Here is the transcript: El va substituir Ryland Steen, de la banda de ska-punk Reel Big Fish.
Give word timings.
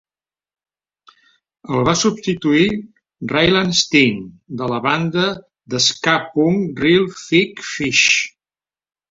El 1.75 1.83
va 1.89 1.93
substituir 1.99 2.69
Ryland 3.33 3.77
Steen, 3.81 4.25
de 4.63 4.71
la 4.73 4.81
banda 4.87 5.27
de 5.75 5.83
ska-punk 5.91 6.83
Reel 6.87 7.07
Big 7.29 7.63
Fish. 7.75 8.11